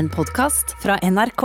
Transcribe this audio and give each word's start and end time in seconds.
En 0.00 0.08
podkast 0.08 0.76
fra 0.82 0.94
NRK. 1.02 1.42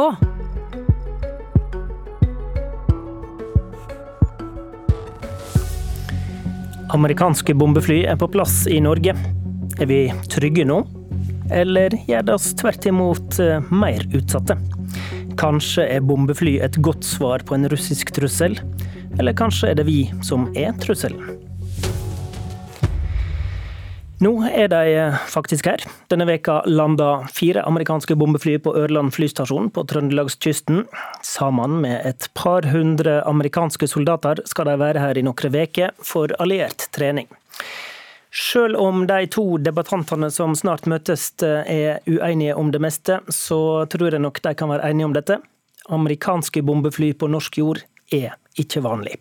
Amerikanske 6.89 7.53
bombefly 7.53 7.97
er 8.07 8.15
på 8.15 8.29
plass 8.31 8.61
i 8.71 8.77
Norge. 8.79 9.11
Er 9.75 9.89
vi 9.91 9.99
trygge 10.31 10.63
nå? 10.69 10.77
Eller 11.51 11.97
gjør 12.07 12.23
det 12.29 12.37
oss 12.37 12.47
tvert 12.55 12.87
imot 12.87 13.41
eh, 13.43 13.59
mer 13.75 14.07
utsatte? 14.15 14.55
Kanskje 15.35 15.89
er 15.97 16.07
bombefly 16.07 16.55
et 16.63 16.79
godt 16.79 17.03
svar 17.03 17.43
på 17.43 17.59
en 17.59 17.67
russisk 17.75 18.15
trussel? 18.15 18.55
Eller 19.19 19.35
kanskje 19.35 19.73
er 19.73 19.81
det 19.81 19.89
vi 19.91 20.05
som 20.23 20.47
er 20.55 20.71
trusselen? 20.79 21.44
Nå 24.23 24.31
er 24.47 24.69
de 24.71 24.91
eh, 24.95 25.15
faktisk 25.27 25.67
her. 25.67 25.81
Denne 26.07 26.23
veka 26.29 26.61
landa 26.71 27.25
fire 27.35 27.65
amerikanske 27.67 28.15
bombefly 28.15 28.53
på 28.63 28.71
Ørland 28.79 29.11
flystasjon 29.11 29.67
på 29.75 29.83
trøndelagskysten. 29.91 30.85
Sammen 31.23 31.81
med 31.83 31.99
et 32.07 32.29
par 32.33 32.63
hundre 32.71 33.17
amerikanske 33.27 33.89
soldater 33.91 34.39
skal 34.47 34.69
de 34.71 34.77
være 34.79 35.03
her 35.03 35.19
i 35.19 35.25
noen 35.25 35.57
uker 35.59 35.91
for 35.99 36.31
alliert 36.39 36.87
trening. 36.95 37.27
Selv 38.31 38.79
om 38.79 39.03
de 39.07 39.27
to 39.31 39.57
debattantene 39.57 40.31
som 40.31 40.55
snart 40.55 40.87
møtes 40.87 41.33
eh, 41.43 41.67
er 41.67 41.99
uenige 42.07 42.55
om 42.55 42.71
det 42.71 42.79
meste, 42.87 43.19
så 43.27 43.83
tror 43.91 44.15
jeg 44.15 44.23
nok 44.23 44.39
de 44.47 44.55
kan 44.55 44.71
være 44.71 44.95
enige 44.95 45.11
om 45.11 45.19
dette. 45.19 45.41
Amerikanske 45.91 46.63
bombefly 46.63 47.11
på 47.19 47.27
norsk 47.27 47.59
jord 47.59 47.83
er 48.15 48.39
ikke 48.55 48.79
vanlig. 48.83 49.19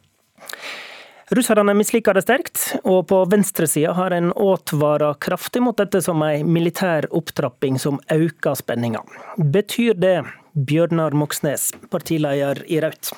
Russerne 1.35 1.73
misliker 1.75 2.15
det 2.15 2.23
sterkt, 2.23 2.61
og 2.87 3.09
på 3.11 3.17
venstresida 3.27 3.95
har 3.97 4.15
en 4.15 4.29
advart 4.39 5.19
kraftig 5.25 5.65
mot 5.65 5.75
dette 5.75 5.99
som 6.05 6.21
ei 6.23 6.45
militær 6.47 7.09
opptrapping 7.11 7.79
som 7.83 7.99
øker 8.13 8.55
spenninga. 8.61 9.01
Betyr 9.39 9.99
det, 9.99 10.19
Bjørnar 10.55 11.17
Moxnes, 11.19 11.73
partileder 11.91 12.61
i 12.71 12.79
Rødt, 12.85 13.11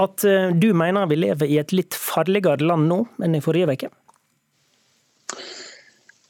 at 0.00 0.24
eh, 0.24 0.54
du 0.56 0.70
mener 0.72 1.10
vi 1.10 1.18
lever 1.20 1.50
i 1.50 1.58
et 1.60 1.74
litt 1.76 1.98
farligere 1.98 2.64
land 2.64 2.88
nå 2.88 3.02
enn 3.20 3.36
i 3.36 3.42
forrige 3.44 3.76
uke? 3.76 3.90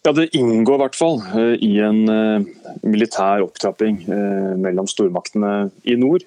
Ja, 0.03 0.11
Det 0.17 0.31
inngår 0.35 0.75
i 0.75 0.83
hvert 0.89 0.99
fall 0.99 1.23
eh, 1.29 1.55
i 1.63 1.75
en 1.87 2.03
eh, 2.11 2.51
militær 2.83 3.47
opptrapping 3.47 4.03
mellom 4.59 4.91
stormaktene 4.91 5.69
i 5.87 5.95
nord 6.01 6.27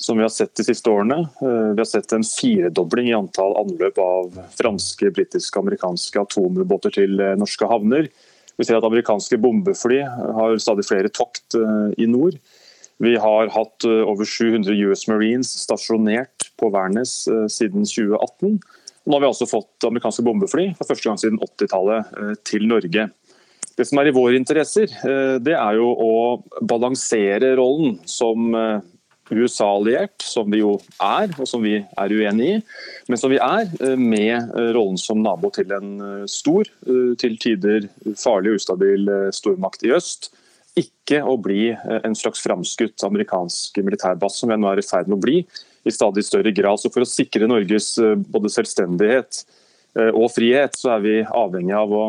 som 0.00 0.16
vi 0.16 0.22
har 0.22 0.28
sett 0.32 0.54
de 0.56 0.64
siste 0.64 0.90
årene. 0.90 1.18
Eh, 1.20 1.72
vi 1.74 1.80
har 1.80 1.84
sett 1.84 2.12
en 2.12 2.24
firedobling 2.24 3.10
i 3.10 3.16
antall 3.16 3.52
anløp 3.60 3.98
av 4.00 4.38
franske, 4.56 5.10
britiske 5.12 5.60
amerikanske 5.60 6.22
atomubåter 6.22 6.94
til 6.94 7.20
eh, 7.20 7.34
norske 7.36 7.68
havner. 7.68 8.08
Vi 8.56 8.64
ser 8.64 8.78
at 8.78 8.86
amerikanske 8.88 9.36
bombefly 9.40 9.98
har 10.08 10.56
stadig 10.62 10.86
flere 10.88 11.12
tokt 11.12 11.56
eh, 11.58 11.90
i 12.00 12.08
nord. 12.08 12.38
Vi 13.00 13.12
har 13.20 13.52
hatt 13.52 13.84
over 13.84 14.28
700 14.28 14.74
US 14.88 15.06
Marines 15.08 15.52
stasjonert 15.62 16.50
på 16.60 16.68
Værnes 16.72 17.14
siden 17.48 17.86
2018. 17.88 18.58
Nå 18.60 19.14
har 19.14 19.22
vi 19.22 19.28
altså 19.30 19.48
fått 19.48 19.86
amerikanske 19.88 20.24
bombefly 20.24 20.66
for 20.76 20.88
første 20.90 21.08
gang 21.08 21.20
siden 21.20 21.40
80-tallet 21.40 22.10
til 22.44 22.66
Norge. 22.68 23.06
Det 23.72 23.86
som 23.88 24.02
er 24.02 24.10
i 24.10 24.12
våre 24.12 24.36
interesser, 24.36 24.92
det 25.40 25.56
er 25.56 25.80
jo 25.80 25.88
å 25.96 26.12
balansere 26.60 27.54
rollen 27.56 27.96
som 28.04 28.52
USA-alliert, 29.30 30.22
som 30.22 30.50
vi 30.50 30.60
jo 30.62 30.74
er, 31.02 31.30
og 31.38 31.48
som 31.48 31.62
vi 31.62 31.76
er 31.78 32.12
uenig 32.14 32.48
i, 32.56 32.58
men 33.08 33.20
som 33.20 33.30
vi 33.32 33.38
er, 33.42 33.68
eh, 33.80 33.96
med 33.96 34.34
eh, 34.34 34.70
rollen 34.76 34.98
som 35.00 35.22
nabo 35.22 35.52
til 35.54 35.70
en 35.76 35.92
eh, 36.00 36.26
stor, 36.30 36.68
til 37.20 37.36
tider 37.40 37.88
farlig 38.18 38.54
og 38.54 38.60
ustabil 38.60 39.10
stormakt 39.34 39.84
i 39.86 39.92
øst. 39.94 40.30
Ikke 40.78 41.20
å 41.26 41.36
bli 41.40 41.70
en 41.74 42.14
slags 42.16 42.42
framskutt 42.44 43.02
amerikansk 43.06 43.80
militærbase, 43.84 44.40
som 44.40 44.50
vi 44.50 44.58
nå 44.58 44.70
er 44.70 44.82
i 44.82 44.86
ferd 44.86 45.10
med 45.10 45.18
å 45.18 45.24
bli 45.24 45.40
i 45.40 45.94
stadig 45.94 46.24
større 46.26 46.52
grad. 46.54 46.80
Så 46.80 46.92
For 46.92 47.04
å 47.04 47.08
sikre 47.08 47.48
Norges 47.50 47.96
både 48.30 48.52
selvstendighet 48.54 49.42
og 50.14 50.28
frihet, 50.30 50.78
så 50.78 50.94
er 50.94 51.04
vi 51.04 51.16
avhengig 51.24 51.74
av 51.74 51.94
å 51.94 52.04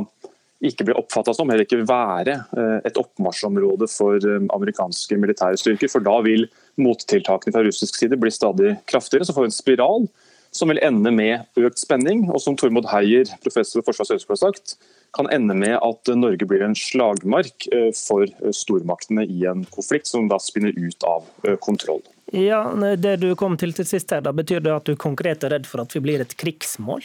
ikke 0.61 0.85
bli 0.87 0.97
oppfatta 0.99 1.33
som, 1.33 1.49
heller 1.49 1.65
ikke 1.65 1.81
være 1.89 2.37
et 2.85 2.99
oppmarsjområde 3.01 3.89
for 3.89 4.21
amerikanske 4.53 5.17
militære 5.17 5.57
styrker. 5.57 5.89
For 5.91 6.05
da 6.05 6.19
vil 6.25 6.45
mottiltakene 6.79 7.55
fra 7.55 7.63
russisk 7.65 7.97
side 7.99 8.19
blir 8.19 8.33
stadig 8.33 8.75
kraftigere. 8.91 9.25
Så 9.25 9.33
får 9.35 9.47
vi 9.47 9.51
en 9.51 9.57
spiral 9.57 10.07
som 10.51 10.71
vil 10.71 10.81
ende 10.83 11.11
med 11.15 11.45
økt 11.59 11.79
spenning, 11.79 12.25
og 12.31 12.41
som 12.43 12.57
Tormod 12.59 12.89
Heier, 12.91 13.29
professor 13.43 13.79
ved 13.79 13.87
Forsvarets 13.87 14.27
har 14.27 14.39
sagt, 14.39 14.75
kan 15.15 15.29
ende 15.31 15.55
med 15.55 15.77
at 15.79 16.11
Norge 16.15 16.47
blir 16.47 16.63
en 16.63 16.75
slagmark 16.75 17.67
eh, 17.71 17.89
for 17.95 18.27
stormaktene 18.55 19.25
i 19.27 19.45
en 19.47 19.63
konflikt 19.71 20.11
som 20.11 20.27
da 20.31 20.39
spinner 20.43 20.75
ut 20.75 21.07
av 21.07 21.27
eh, 21.47 21.57
kontroll. 21.59 22.03
Ja, 22.31 22.63
Det 22.95 23.17
du 23.23 23.33
kom 23.35 23.57
til 23.59 23.73
til 23.75 23.87
sist 23.87 24.11
her, 24.11 24.23
da 24.23 24.31
betyr 24.35 24.63
det 24.63 24.75
at 24.75 24.87
du 24.87 24.95
konkret 24.95 25.43
er 25.43 25.55
redd 25.55 25.67
for 25.67 25.83
at 25.83 25.95
vi 25.95 26.03
blir 26.03 26.23
et 26.23 26.35
krigsmål? 26.39 27.03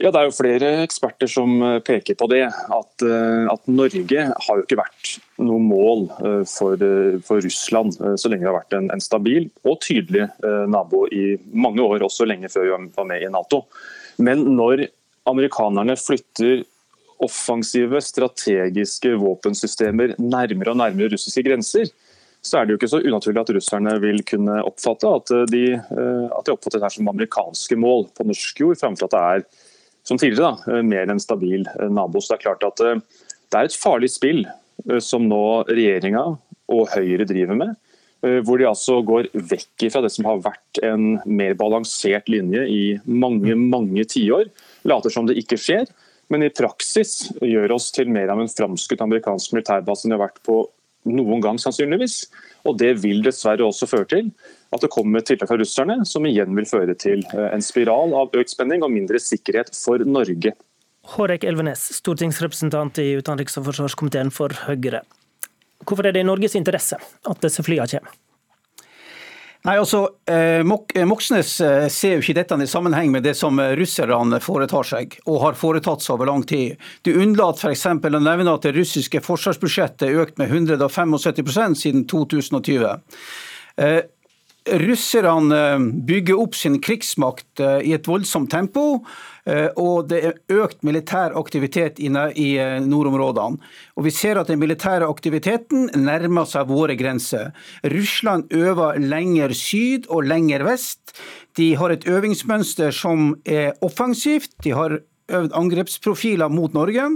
Ja, 0.00 0.10
Det 0.10 0.20
er 0.20 0.28
jo 0.28 0.34
flere 0.34 0.70
eksperter 0.84 1.30
som 1.30 1.54
eh, 1.62 1.78
peker 1.84 2.16
på 2.18 2.28
det. 2.32 2.44
At, 2.48 3.04
eh, 3.04 3.46
at 3.50 3.70
Norge 3.70 4.26
har 4.46 4.58
jo 4.58 4.64
ikke 4.64 4.80
vært 4.80 5.14
noe 5.42 5.60
mål 5.62 6.06
eh, 6.18 6.42
for, 6.48 6.80
for, 7.26 7.42
Russland 7.44 7.96
så 7.98 8.30
lenge 8.30 8.44
det 8.44 8.50
har 8.50 8.58
vært 8.58 8.76
en, 8.78 8.90
en, 8.94 9.02
stabil 9.02 9.48
og 9.66 9.80
tydelig 9.84 10.28
nabo 10.70 11.04
i 11.12 11.34
mange 11.52 11.82
år, 11.84 12.04
også 12.06 12.26
lenge 12.28 12.50
før 12.52 12.66
vi 12.66 12.76
var 12.96 13.08
med 13.10 13.24
i 13.24 13.32
Nato. 13.32 13.64
Men 14.22 14.46
når 14.56 14.86
amerikanerne 15.28 15.96
flytter 15.98 16.64
offensive, 17.24 18.00
strategiske 18.04 19.14
våpensystemer 19.20 20.16
nærmere 20.20 20.72
og 20.72 20.80
nærmere 20.80 21.12
russiske 21.14 21.44
grenser, 21.46 21.92
så 22.44 22.58
er 22.58 22.66
det 22.66 22.74
jo 22.74 22.78
ikke 22.80 22.90
så 22.92 23.00
unaturlig 23.00 23.40
at 23.40 23.52
russerne 23.56 23.94
vil 24.02 24.18
kunne 24.28 24.58
oppfatte 24.66 25.08
at 25.08 25.30
de, 25.48 25.62
at 25.78 26.44
de 26.44 26.52
oppfatter 26.52 26.82
dette 26.82 26.98
som 26.98 27.08
amerikanske 27.08 27.78
mål 27.80 28.10
på 28.12 28.26
norsk 28.28 28.60
jord, 28.60 28.80
framfor 28.82 29.08
at 29.08 29.14
det 29.14 29.22
er 29.22 29.46
som 30.04 30.20
tidligere 30.20 30.52
da, 30.52 30.72
eh, 30.72 30.82
mer 30.84 31.10
enn 31.10 31.22
stabil 31.22 31.64
eh, 31.66 31.88
nabo. 31.88 32.20
Så 32.20 32.34
det 32.34 32.40
er 32.40 32.44
klart 32.48 32.66
at 32.66 32.84
eh, 32.84 33.00
det 33.50 33.60
er 33.60 33.70
et 33.70 33.78
farlig 33.78 34.12
spill 34.12 34.44
som 34.98 35.28
nå 35.30 35.64
regjeringa 35.68 36.22
og 36.74 36.88
Høyre 36.90 37.24
driver 37.28 37.54
med. 37.54 37.76
Hvor 38.42 38.58
de 38.58 38.64
altså 38.66 38.96
går 39.06 39.28
vekk 39.36 39.84
fra 39.92 40.00
det 40.02 40.08
som 40.10 40.26
har 40.26 40.40
vært 40.42 40.80
en 40.82 41.20
mer 41.28 41.52
balansert 41.60 42.26
linje 42.32 42.64
i 42.66 42.80
mange 43.06 43.54
mange 43.54 44.02
tiår. 44.10 44.48
Later 44.88 45.12
som 45.14 45.28
det 45.28 45.36
ikke 45.38 45.60
skjer, 45.60 45.86
men 46.32 46.42
i 46.42 46.50
praksis 46.50 47.28
gjør 47.38 47.76
oss 47.76 47.90
til 47.94 48.10
mer 48.10 48.32
av 48.32 48.42
en 48.42 48.50
framskutt 48.50 49.04
amerikansk 49.04 49.54
militærbase 49.54 50.08
enn 50.08 50.16
vi 50.16 50.18
har 50.18 50.24
vært 50.24 50.42
på 50.48 50.58
noen 51.06 51.44
gang, 51.44 51.60
sannsynligvis. 51.60 52.24
Og 52.66 52.80
Det 52.80 52.94
vil 53.04 53.22
dessverre 53.22 53.68
også 53.68 53.86
føre 53.86 54.10
til 54.10 54.32
at 54.74 54.84
det 54.84 54.90
kommer 54.92 55.22
tiltak 55.24 55.50
fra 55.50 55.58
russerne 55.60 56.00
som 56.08 56.26
igjen 56.26 56.54
vil 56.56 56.66
føre 56.68 56.96
til 56.98 57.24
eh, 57.32 57.50
en 57.54 57.64
spiral 57.64 58.14
av 58.16 58.34
økt 58.34 58.54
spenning 58.54 58.84
og 58.84 58.92
mindre 58.94 59.20
sikkerhet 59.22 59.72
for 59.76 60.02
Norge. 60.06 60.54
Hårek 61.14 61.44
Elvenes, 61.44 61.86
stortingsrepresentant 61.98 62.98
i 63.02 63.10
utenriks- 63.20 63.58
og 63.60 63.68
forsvarskomiteen 63.68 64.32
for 64.34 64.54
Høyre. 64.64 65.04
Hvorfor 65.84 66.08
er 66.08 66.16
det 66.16 66.24
i 66.24 66.28
Norges 66.28 66.56
interesse 66.56 66.96
at 66.96 67.42
disse 67.44 67.64
flyene 67.64 67.88
kommer? 67.90 68.14
Nei, 69.64 69.78
altså, 69.80 70.02
eh, 70.28 70.60
eh, 70.60 71.04
Moxnes 71.08 71.52
ser 71.56 72.16
jo 72.16 72.20
ikke 72.20 72.34
dette 72.36 72.56
i 72.60 72.68
sammenheng 72.68 73.12
med 73.12 73.24
det 73.24 73.32
som 73.36 73.56
russerne 73.56 74.40
foretar 74.44 74.84
seg, 74.84 75.16
og 75.24 75.40
har 75.40 75.56
foretatt 75.56 76.04
seg 76.04 76.18
over 76.18 76.28
lang 76.28 76.42
tid. 76.44 76.76
Du 77.04 77.14
unnlater 77.14 77.70
f.eks. 77.70 77.86
å 77.88 78.20
nevne 78.20 78.52
at 78.52 78.66
det 78.66 78.74
russiske 78.76 79.22
forsvarsbudsjettet 79.24 80.08
er 80.08 80.20
økt 80.24 80.36
med 80.40 80.52
175% 80.52 81.80
siden 81.80 82.04
2020. 82.04 82.92
Russerne 84.64 85.56
eh, 85.74 85.78
bygger 86.08 86.38
opp 86.40 86.54
sin 86.56 86.78
krigsmakt 86.80 87.60
eh, 87.60 87.82
i 87.84 87.92
et 87.92 88.06
voldsomt 88.08 88.48
tempo. 88.52 89.02
Eh, 89.44 89.68
og 89.76 90.08
det 90.08 90.20
er 90.24 90.38
økt 90.56 90.80
militær 90.86 91.36
aktivitet 91.36 92.00
i 92.00 92.08
nordområdene. 92.08 93.60
Og 93.98 94.06
Vi 94.06 94.12
ser 94.14 94.40
at 94.40 94.48
den 94.48 94.62
militære 94.62 95.04
aktiviteten 95.04 95.90
nærmer 96.00 96.48
seg 96.48 96.70
våre 96.72 96.96
grenser. 96.96 97.52
Russland 97.84 98.48
øver 98.52 98.96
lenger 98.98 99.52
syd 99.52 100.08
og 100.08 100.24
lenger 100.30 100.64
vest. 100.64 101.12
De 101.60 101.74
har 101.76 101.92
et 101.92 102.08
øvingsmønster 102.08 102.90
som 102.90 103.34
er 103.44 103.76
offensivt. 103.84 104.56
De 104.64 104.72
har 104.72 104.98
øvd 105.28 105.52
angrepsprofiler 105.52 106.48
mot 106.48 106.72
Norge. 106.72 107.12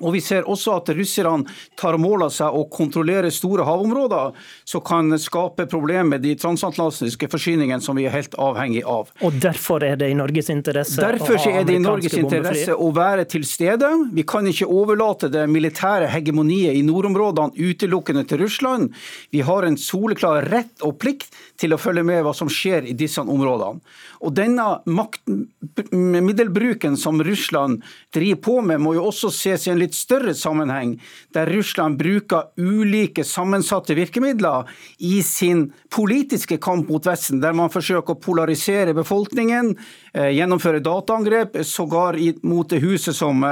Og 0.00 0.14
Vi 0.14 0.20
ser 0.22 0.46
også 0.48 0.76
at 0.78 0.90
russerne 0.94 1.48
tar 1.78 1.98
mål 1.98 2.28
av 2.28 2.32
seg 2.34 2.54
å 2.54 2.64
kontrollere 2.70 3.30
store 3.34 3.66
havområder, 3.66 4.34
som 4.68 4.82
kan 4.84 5.10
skape 5.18 5.66
problemer 5.70 6.14
med 6.14 6.22
de 6.22 6.34
transatlantiske 6.38 7.28
forsyningene 7.30 7.82
som 7.82 7.98
vi 7.98 8.06
er 8.06 8.14
helt 8.14 8.36
avhengig 8.38 8.84
av. 8.86 9.10
Og 9.26 9.38
Derfor 9.42 9.82
er 9.84 9.98
det 9.98 10.10
i 10.12 10.16
Norges 10.18 10.50
interesse 10.52 11.02
Derfor 11.02 11.38
er 11.50 11.66
det 11.66 11.78
i 11.78 11.82
Norges 11.82 12.14
interesse 12.18 12.74
å 12.74 12.90
være 12.94 13.26
til 13.30 13.46
stede. 13.48 13.90
Vi 14.14 14.24
kan 14.28 14.46
ikke 14.46 14.68
overlate 14.70 15.30
det 15.32 15.46
militære 15.50 16.10
hegemoniet 16.12 16.78
i 16.78 16.84
nordområdene 16.86 17.58
utelukkende 17.58 18.24
til 18.28 18.44
Russland. 18.44 18.92
Vi 19.34 19.42
har 19.46 19.66
en 19.66 19.78
soleklar 19.80 20.46
rett 20.52 20.86
og 20.86 20.98
plikt 21.02 21.34
til 21.58 21.74
å 21.74 21.80
følge 21.80 22.04
med 22.06 22.22
hva 22.26 22.34
som 22.36 22.50
skjer 22.52 22.86
i 22.88 22.94
disse 22.98 23.22
områdene. 23.22 23.80
Og 24.22 24.34
Denne 24.34 24.80
maktmiddelbruken 24.86 26.96
som 26.98 27.22
Russland 27.22 27.82
driver 28.14 28.40
på 28.42 28.60
med, 28.66 28.80
må 28.82 28.94
jo 28.96 29.04
også 29.10 29.28
ses 29.34 29.66
i 29.66 29.70
en 29.72 29.80
litt 29.80 29.87
litt 29.88 29.96
større 29.96 30.36
sammenheng, 30.36 30.98
der 31.34 31.48
Russland 31.50 31.98
bruker 31.98 32.52
ulike 32.60 33.24
sammensatte 33.24 33.96
virkemidler 33.98 34.68
i 35.00 35.22
sin 35.24 35.70
politiske 35.90 36.60
kamp 36.60 36.88
mot 36.92 37.08
Vesten, 37.08 37.40
der 37.40 37.56
man 37.56 37.72
forsøker 37.72 38.14
å 38.14 38.20
polarisere 38.20 38.94
befolkningen, 38.94 39.74
eh, 40.12 40.30
gjennomføre 40.36 40.84
dataangrep, 40.84 41.64
sågar 41.64 42.18
mot 42.42 42.68
det 42.68 42.82
huset 42.82 43.16
som 43.16 43.44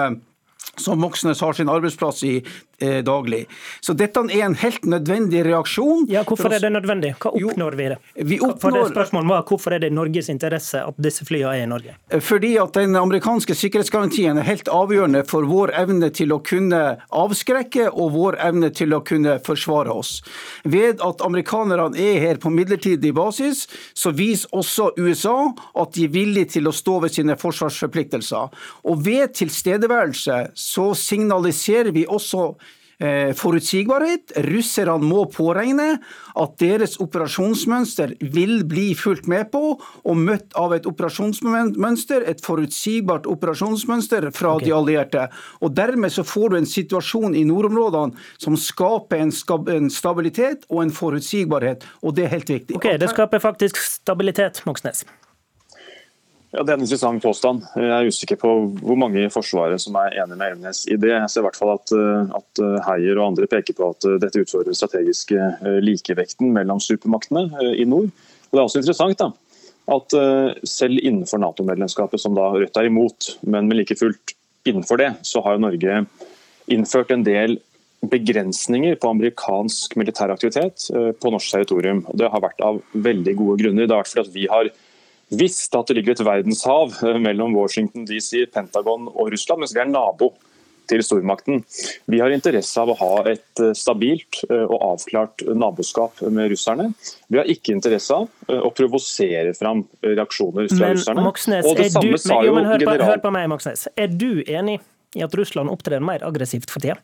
som 0.77 1.01
Moxnes 1.01 1.41
har 1.41 1.53
sin 1.53 1.69
arbeidsplass 1.69 2.25
i 2.25 2.45
eh, 2.79 3.05
daglig. 3.05 3.47
Så 3.81 3.93
dette 3.93 4.21
er 4.21 4.45
en 4.45 4.55
helt 4.55 4.85
nødvendig 4.85 5.45
reaksjon. 5.47 6.07
Ja, 6.13 6.25
Hvorfor 6.27 6.53
er 6.53 6.61
det 6.61 6.73
nødvendig? 6.75 7.15
Hva 7.23 7.33
oppnår 7.33 7.77
vi 7.79 7.89
det? 7.93 7.99
Vi 8.15 8.39
oppnår... 8.41 8.77
Det 8.77 8.93
spørsmålet 8.93 9.31
var 9.31 9.45
Hvorfor 9.49 9.77
er 9.77 9.85
det 9.85 9.91
i 9.93 9.97
Norges 9.97 10.29
interesse 10.33 10.83
at 10.85 10.99
disse 11.01 11.25
flyene 11.27 11.55
er 11.55 11.65
i 11.65 11.71
Norge? 11.71 11.97
Fordi 12.21 12.53
at 12.61 12.77
den 12.77 12.97
amerikanske 12.99 13.57
sikkerhetsgarantien 13.57 14.39
er 14.41 14.49
helt 14.49 14.69
avgjørende 14.73 15.25
for 15.29 15.49
vår 15.49 15.73
evne 15.81 16.11
til 16.15 16.35
å 16.37 16.41
kunne 16.45 16.83
avskrekke 17.09 17.89
og 17.93 18.13
vår 18.17 18.39
evne 18.49 18.71
til 18.75 18.93
å 18.97 19.03
kunne 19.07 19.39
forsvare 19.47 19.95
oss. 19.95 20.19
Ved 20.65 21.01
at 21.05 21.25
amerikanerne 21.25 21.97
er 21.97 22.21
her 22.21 22.43
på 22.43 22.53
midlertidig 22.53 23.15
basis, 23.17 23.65
så 23.97 24.13
viser 24.17 24.53
også 24.57 24.91
USA 25.01 25.37
at 25.79 25.97
de 25.97 26.07
er 26.07 26.13
villige 26.13 26.57
til 26.59 26.69
å 26.69 26.75
stå 26.75 26.99
ved 27.07 27.17
sine 27.17 27.37
forsvarsforpliktelser. 27.41 28.53
Og 28.85 29.05
ved 29.07 29.37
tilstedeværelse 29.39 30.43
så 30.57 30.91
signaliserer 30.97 31.93
vi 31.93 32.07
også 32.09 32.55
eh, 32.99 33.33
forutsigbarhet. 33.37 34.33
Russerne 34.47 35.05
må 35.05 35.27
påregne 35.33 35.89
at 36.37 36.55
deres 36.61 36.97
operasjonsmønster 37.03 38.15
vil 38.33 38.63
bli 38.69 38.89
fulgt 38.99 39.29
med 39.31 39.51
på, 39.53 39.77
og 39.77 40.17
møtt 40.21 40.57
av 40.59 40.75
et 40.77 40.89
operasjonsmønster, 40.89 42.25
et 42.29 42.43
forutsigbart 42.45 43.29
operasjonsmønster 43.31 44.31
fra 44.37 44.57
okay. 44.57 44.69
de 44.69 44.77
allierte. 44.77 45.29
Og 45.61 45.77
Dermed 45.77 46.15
så 46.15 46.25
får 46.27 46.55
du 46.55 46.59
en 46.61 46.71
situasjon 46.71 47.37
i 47.37 47.45
nordområdene 47.49 48.17
som 48.41 48.57
skaper 48.57 49.27
en, 49.27 49.91
stabilitet 49.93 50.65
og 50.71 50.87
en 50.87 50.95
forutsigbarhet, 50.95 51.85
og 52.03 52.17
det 52.17 52.27
er 52.27 52.35
helt 52.39 52.57
viktig. 52.57 52.81
Ok, 52.81 52.91
Det 53.01 53.13
skaper 53.13 53.45
faktisk 53.45 53.77
stabilitet, 53.77 54.63
Moxnes. 54.67 55.05
Ja, 56.55 56.63
Det 56.63 56.73
er 56.73 56.79
en 56.79 56.85
interessant 56.85 57.23
påstand. 57.23 57.65
Jeg 57.75 57.91
er 57.91 58.09
usikker 58.09 58.39
på 58.39 58.51
hvor 58.79 58.99
mange 58.99 59.25
i 59.25 59.33
Forsvaret 59.33 59.83
som 59.83 59.97
er 59.99 60.15
enig 60.23 60.37
med 60.39 60.53
Elvenes 60.53 60.85
i 60.87 60.99
det. 61.01 61.11
Jeg 61.11 61.33
ser 61.33 61.43
i 61.43 61.47
hvert 61.49 61.59
fall 61.59 61.73
at, 61.75 61.93
eh, 61.97 62.37
at 62.39 62.63
eh, 62.63 62.77
Heier 62.87 63.19
og 63.19 63.33
andre 63.33 63.49
peker 63.51 63.75
på 63.77 63.91
at 63.91 64.07
eh, 64.07 64.19
dette 64.23 64.45
utfordrer 64.45 64.71
den 64.71 64.79
strategiske 64.79 65.49
likevekten 65.83 66.55
mellom 66.55 66.81
supermaktene 66.83 67.49
i 67.75 67.85
nord. 67.89 68.13
Og 68.47 68.55
Det 68.55 68.61
er 68.61 68.65
også 68.65 68.83
interessant 68.83 69.19
da, 69.19 69.31
at 69.91 70.15
selv 70.67 71.03
innenfor 71.03 71.43
Nato-medlemskapet, 71.43 72.23
som 72.23 72.35
da 72.35 72.49
Rødt 72.55 72.79
er 72.79 72.89
imot, 72.89 73.29
men 73.43 73.67
med 73.67 73.81
like 73.81 73.99
fullt 73.99 74.35
innenfor 74.67 75.03
det, 75.03 75.13
så 75.27 75.43
har 75.43 75.59
Norge 75.63 76.05
innført 76.71 77.11
en 77.15 77.27
del 77.27 77.59
begrensninger 78.07 78.97
på 79.03 79.11
amerikansk 79.11 79.97
militær 79.99 80.31
aktivitet 80.35 80.89
på 80.91 81.33
norsk 81.35 81.57
territorium. 81.57 82.05
Det 82.15 82.31
har 82.31 82.43
vært 82.43 82.63
av 82.63 82.81
veldig 82.95 83.35
gode 83.39 83.63
grunner. 83.63 83.87
Det 83.87 83.95
har 83.95 84.05
vært 84.05 84.15
fordi 84.15 84.29
at 84.29 84.37
vi 84.37 84.49
har 84.51 84.71
at 85.27 85.89
det 85.89 85.97
ligger 85.97 86.15
et 86.15 86.25
verdenshav 86.25 86.93
eh, 87.03 87.17
mellom 87.19 87.55
Washington 87.57 88.07
DC, 88.07 88.47
Pentagon 88.53 89.09
og 89.09 89.33
Russland, 89.33 89.61
mens 89.61 89.75
vi 89.75 89.83
er 89.83 89.91
nabo 89.91 90.33
til 90.87 91.03
stormakten. 91.03 91.65
Vi 92.07 92.21
har 92.23 92.31
interesse 92.31 92.79
av 92.79 92.93
å 92.93 92.97
ha 93.01 93.25
et 93.33 93.63
eh, 93.63 93.73
stabilt 93.75 94.45
eh, 94.47 94.63
og 94.63 94.77
avklart 94.93 95.43
naboskap 95.51 96.23
med 96.31 96.53
russerne. 96.55 96.93
Vi 97.27 97.41
har 97.41 97.51
ikke 97.51 97.75
interesse 97.75 98.15
av 98.15 98.31
å 98.47 98.71
provosere 98.71 99.55
fram 99.59 99.83
reaksjoner 100.07 100.71
fra 100.71 100.93
men, 100.93 101.01
russerne. 101.01 101.27
Moxnes, 101.27 101.67
og 101.67 101.83
det 101.83 101.91
samme 101.91 102.15
du, 102.15 102.23
sa 102.23 102.41
jo 102.47 102.55
men, 102.55 102.71
hør, 102.71 102.87
general... 102.87 103.11
hør 103.11 103.27
på 103.27 103.35
meg, 103.35 103.51
Moxnes. 103.51 103.89
Er 103.99 104.15
du 104.15 104.45
enig 104.47 104.79
i 105.17 105.27
at 105.27 105.35
Russland 105.35 105.73
opptrer 105.73 106.03
mer 106.05 106.23
aggressivt 106.27 106.71
for 106.71 106.85
tida? 106.85 107.01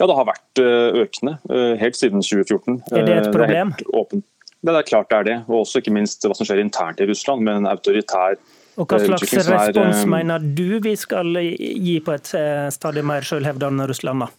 Ja, 0.00 0.08
det 0.08 0.14
har 0.16 0.26
vært 0.26 0.60
økende 1.04 1.36
helt 1.78 1.94
siden 1.94 2.24
2014. 2.24 2.80
Er 2.96 3.04
det 3.06 3.18
et 3.20 3.28
problem? 3.30 3.70
Det 3.76 3.84
er 3.84 3.92
helt 3.92 3.92
åpent. 4.00 4.24
Det 4.64 4.72
er 4.72 4.86
klart 4.88 5.10
det 5.10 5.16
er 5.16 5.26
det, 5.28 5.38
og 5.48 5.62
også 5.62 5.82
ikke 5.82 5.92
minst 5.92 6.24
hva 6.24 6.36
som 6.36 6.46
skjer 6.48 6.62
internt 6.62 7.02
i 7.04 7.08
Russland 7.08 7.44
med 7.44 7.60
en 7.60 7.68
autoritær 7.68 8.38
og 8.74 8.90
Hva 8.90 8.98
slags 8.98 9.34
respons 9.46 10.00
er, 10.00 10.08
mener 10.10 10.42
du 10.42 10.80
vi 10.82 10.94
skal 10.98 11.36
gi 11.38 11.98
på 12.02 12.14
et 12.14 12.30
eh, 12.34 12.64
stadig 12.74 13.04
mer 13.06 13.22
selvhevdende 13.26 13.86
Russland? 13.86 14.24
da? 14.24 14.30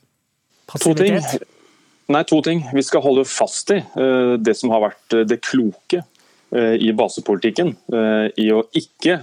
Passivitet? 0.67 1.29
To 1.29 1.37
ting. 1.39 1.53
Nei, 2.11 2.23
to 2.27 2.41
ting. 2.43 2.65
Vi 2.75 2.83
skal 2.83 3.03
holde 3.05 3.23
fast 3.25 3.71
i 3.73 3.79
det 4.37 4.53
som 4.59 4.73
har 4.73 4.83
vært 4.83 5.15
det 5.25 5.39
kloke 5.41 6.03
i 6.53 6.91
basepolitikken. 6.93 7.71
I 8.37 8.45
å 8.53 8.59
ikke 8.77 9.15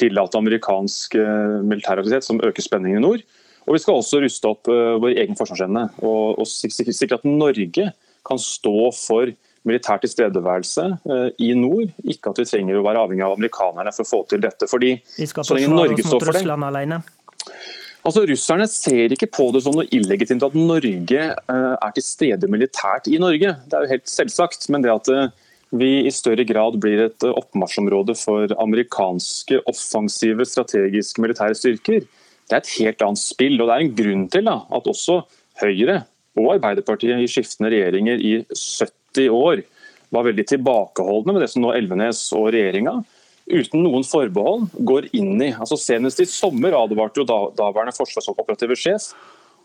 tillate 0.00 0.40
amerikansk 0.40 1.18
militær 1.66 2.00
aktivitet 2.00 2.24
som 2.24 2.40
øker 2.46 2.64
spenningen 2.64 3.02
i 3.02 3.04
nord. 3.04 3.26
Og 3.66 3.76
vi 3.76 3.82
skal 3.82 4.00
også 4.00 4.22
ruste 4.24 4.54
opp 4.54 4.70
vår 4.70 5.18
egen 5.20 5.36
forsvarsevne 5.36 5.84
og, 6.00 6.40
og 6.40 6.48
sikre 6.48 7.18
at 7.18 7.28
Norge 7.28 7.90
kan 8.24 8.40
stå 8.40 8.88
for 8.96 9.34
militær 9.68 10.00
tilstedeværelse 10.02 10.86
eh, 11.04 11.28
i 11.46 11.52
nord. 11.58 11.92
Ikke 12.08 12.32
at 12.32 12.40
vi 12.40 12.48
trenger 12.48 12.80
å 12.80 12.84
være 12.86 13.04
avhengig 13.04 13.26
av 13.26 13.36
amerikanerne 13.36 13.92
for 13.94 14.06
å 14.06 14.10
få 14.10 14.20
til 14.30 14.44
dette. 14.44 14.68
fordi 14.70 14.94
så 15.04 15.56
lenge 15.56 15.72
Norge 15.74 16.04
står 16.06 16.24
for 16.24 16.38
det 16.38 17.00
Altså, 18.00 18.22
Russerne 18.24 18.64
ser 18.72 19.12
ikke 19.12 19.28
på 19.28 19.50
det 19.52 19.60
som 19.60 19.74
noe 19.76 19.84
illegitimt 19.92 20.44
at 20.46 20.54
Norge 20.56 21.20
eh, 21.20 21.74
er 21.76 21.90
til 21.96 22.06
stede 22.06 22.48
militært 22.48 23.10
i 23.12 23.18
Norge. 23.20 23.52
Det 23.68 23.76
er 23.76 23.84
jo 23.84 23.92
helt 23.92 24.08
selvsagt. 24.08 24.70
Men 24.72 24.86
det 24.86 24.94
at 24.94 25.10
eh, 25.12 25.26
vi 25.76 25.90
i 26.08 26.14
større 26.14 26.46
grad 26.48 26.78
blir 26.80 27.04
et 27.04 27.26
oppmarsjområde 27.28 28.16
for 28.18 28.54
amerikanske 28.56 29.60
offensive 29.70 30.48
strategiske 30.48 31.22
militære 31.22 31.58
styrker, 31.58 32.08
det 32.50 32.56
er 32.56 32.64
et 32.64 32.72
helt 32.80 33.04
annet 33.04 33.20
spill. 33.20 33.60
Og 33.60 33.68
det 33.68 33.76
er 33.76 33.84
en 33.84 33.92
grunn 34.00 34.24
til 34.32 34.48
da, 34.48 34.56
at 34.72 34.88
også 34.90 35.20
Høyre 35.60 36.00
og 36.40 36.54
Arbeiderpartiet 36.54 37.20
i 37.20 37.28
skiftende 37.28 37.68
regjeringer 37.74 38.22
i 38.24 38.32
70 38.48 38.99
80 39.12 39.30
år 39.34 39.62
var 40.10 40.26
veldig 40.26 40.46
tilbakeholdne 40.50 41.34
med 41.34 41.44
det 41.44 41.50
som 41.52 41.64
nå 41.64 41.72
Elvenes 41.76 42.22
og 42.36 42.50
regjeringa 42.54 43.00
uten 43.50 43.82
noen 43.82 44.06
forbehold 44.06 44.68
går 44.86 45.10
inn 45.16 45.36
i. 45.42 45.50
Altså 45.52 45.78
Senest 45.80 46.22
i 46.22 46.28
sommer 46.28 46.76
advarte 46.78 47.22
jo 47.22 47.26
daværende 47.26 47.94
forsvarsoperative 47.96 48.76
sjef 48.78 49.10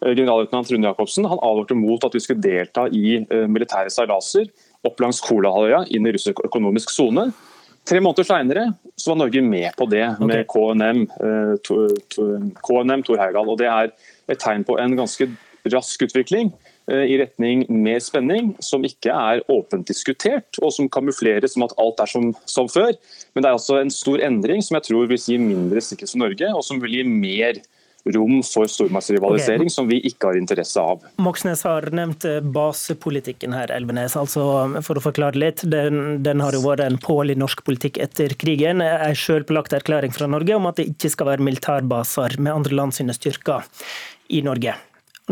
eh, 0.01 0.13
generalløytnant 0.13 0.71
Rune 0.73 0.89
Jacobsen 0.89 1.27
han 1.29 1.41
advarte 1.41 1.77
mot 1.77 2.05
at 2.05 2.15
vi 2.17 2.23
skulle 2.23 2.43
delta 2.43 2.87
i 2.89 3.19
uh, 3.29 3.45
militære 3.51 3.93
seilaser 3.93 4.49
opp 4.85 5.01
langs 5.01 5.21
Kolahalvøya 5.25 5.85
inn 5.93 6.07
i 6.07 6.13
russisk 6.15 6.41
økonomisk 6.45 6.93
sone. 6.93 7.29
Tre 7.85 8.01
måneder 8.01 8.25
seinere 8.25 8.67
var 9.05 9.17
Norge 9.19 9.41
med 9.45 9.69
på 9.77 9.85
det 9.89 10.05
med 10.17 10.39
okay. 10.41 10.45
KNM, 10.49 11.01
to, 11.65 11.75
to, 12.09 12.23
KNM 12.65 13.03
Tor 13.05 13.19
Heyerdahl. 13.21 13.51
Det 13.59 13.67
er 13.69 13.91
et 14.33 14.41
tegn 14.41 14.65
på 14.65 14.77
en 14.81 14.95
ganske 14.97 15.27
rask 15.73 16.05
utvikling. 16.05 16.49
Eh, 16.91 17.05
i 17.09 17.17
retning 17.17 17.65
mer 17.69 18.01
spenning, 18.03 18.51
som 18.61 18.83
ikke 18.85 19.09
er 19.09 19.41
åpent 19.49 19.87
diskutert, 19.89 20.59
og 20.61 20.69
som 20.75 20.89
kamufleres 20.91 21.55
som 21.55 21.65
at 21.65 21.73
alt 21.81 22.03
er 22.03 22.11
som, 22.11 22.27
som 22.45 22.69
før. 22.69 22.93
Men 23.33 23.41
det 23.41 23.49
er 23.49 23.55
altså 23.57 23.79
en 23.79 23.93
stor 23.93 24.21
endring 24.21 24.61
som 24.61 24.77
jeg 24.77 24.91
tror 24.91 25.09
vil 25.09 25.17
gi 25.17 25.39
mindre 25.41 25.81
sikkerhet 25.81 26.13
for 26.13 26.21
Norge, 26.21 26.51
og 26.53 26.61
som 26.67 26.83
vil 26.83 26.99
gi 26.99 27.07
mer 27.09 27.63
rom 28.13 28.43
for 28.45 28.69
stormaktsrivalisering 28.69 29.65
okay. 29.65 29.73
som 29.73 29.89
vi 29.89 29.97
ikke 30.05 30.29
har 30.29 30.37
interesse 30.37 30.77
av. 30.77 31.01
Moxnes 31.25 31.65
har 31.65 31.89
nevnt 31.89 32.27
eh, 32.29 32.37
basepolitikken 32.37 33.57
her, 33.57 33.73
Elvenes. 33.73 34.13
altså 34.13 34.45
For 34.85 35.01
å 35.01 35.05
forklare 35.07 35.41
litt, 35.41 35.65
den, 35.65 36.19
den 36.21 36.45
har 36.45 36.53
jo 36.53 36.61
vært 36.67 36.85
en 36.85 37.01
pål 37.01 37.33
i 37.33 37.41
norsk 37.41 37.65
politikk 37.65 37.97
etter 38.05 38.37
krigen. 38.37 38.85
En 38.85 39.17
selvpålagt 39.17 39.73
erklæring 39.73 40.13
fra 40.13 40.29
Norge 40.29 40.53
om 40.53 40.69
at 40.69 40.77
det 40.77 40.91
ikke 40.93 41.15
skal 41.17 41.33
være 41.33 41.49
militærbaser 41.49 42.37
med 42.37 42.53
andre 42.53 42.77
land 42.77 42.93
sine 42.93 43.17
styrker 43.17 43.65
i 44.29 44.45
Norge. 44.45 44.77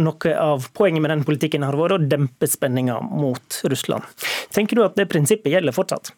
Noe 0.01 0.33
av 0.41 0.71
poenget 0.73 1.03
med 1.03 1.11
den 1.13 1.25
politikken 1.27 1.65
har 1.65 1.77
vært 1.77 1.97
å 1.97 2.01
dempe 2.01 2.49
spenninga 2.49 2.97
mot 3.05 3.59
Russland. 3.69 4.07
Tenker 4.55 4.79
du 4.79 4.85
at 4.85 4.97
det 4.97 5.05
prinsippet 5.11 5.53
gjelder 5.53 5.75
fortsatt? 5.75 6.13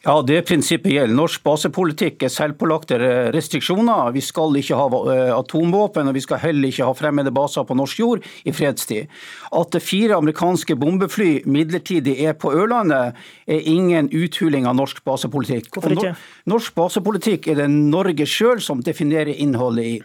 Ja, 0.00 0.14
det 0.24 0.38
prinsippet 0.48 0.94
gjelder. 0.94 1.12
Norsk 1.12 1.42
basepolitikk 1.44 2.22
er 2.24 2.32
selvpålagte 2.32 2.96
restriksjoner. 3.34 4.14
Vi 4.14 4.22
skal 4.24 4.56
ikke 4.56 4.78
ha 4.78 5.00
eh, 5.12 5.32
atomvåpen, 5.34 6.08
og 6.08 6.16
vi 6.16 6.22
skal 6.24 6.40
heller 6.40 6.72
ikke 6.72 6.86
ha 6.88 6.94
fremmede 6.96 7.32
baser 7.36 7.66
på 7.68 7.76
norsk 7.76 8.00
jord 8.00 8.24
i 8.48 8.54
fredstid. 8.56 9.10
At 9.52 9.76
fire 9.84 10.16
amerikanske 10.16 10.78
bombefly 10.80 11.42
midlertidig 11.44 12.16
er 12.24 12.32
på 12.32 12.54
Ørlandet, 12.56 13.18
er 13.44 13.68
ingen 13.68 14.08
uthuling 14.08 14.68
av 14.70 14.78
norsk 14.78 15.02
basepolitikk. 15.04 15.68
Hvorfor 15.74 15.92
ikke? 15.96 16.14
Norsk 16.48 16.76
basepolitikk 16.78 17.50
er 17.52 17.60
det 17.60 17.68
Norge 17.74 18.24
sjøl 18.24 18.64
som 18.64 18.80
definerer 18.86 19.36
innholdet 19.36 19.84
i. 19.84 19.98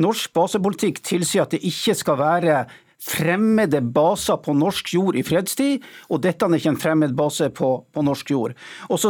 Norsk 0.00 0.32
basepolitikk 0.32 1.02
tilsier 1.04 1.44
at 1.44 1.52
det 1.52 1.60
ikke 1.68 1.98
skal 1.98 2.18
være 2.22 2.62
fremmede 3.02 3.80
baser 3.82 4.38
på 4.42 4.54
norsk 4.54 4.94
jord 4.94 5.18
i 5.18 5.24
fredstid, 5.26 5.82
og 6.10 6.22
dette 6.22 6.46
er 6.46 6.58
ikke 6.58 6.74
en 6.74 6.82
fremmed 6.82 7.16
base 7.18 7.50
på, 7.50 7.72
på 7.92 8.04
norsk 8.06 8.30
jord. 8.30 8.54